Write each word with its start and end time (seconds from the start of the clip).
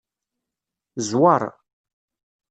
Zweṛ. 1.07 1.41